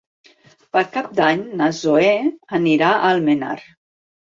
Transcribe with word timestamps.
Per 0.77 0.81
Cap 0.95 1.11
d'Any 1.19 1.43
na 1.61 1.69
Zoè 1.81 2.09
anirà 2.61 2.91
a 2.97 3.07
Almenar. 3.13 3.57